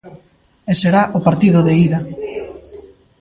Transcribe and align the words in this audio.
E 0.71 0.73
será 0.81 1.03
o 1.17 1.19
partido 1.27 1.59
de 1.67 1.73
ida. 1.85 1.99